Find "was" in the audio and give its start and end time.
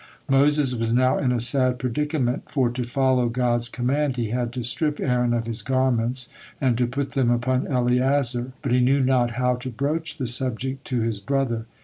0.73-0.91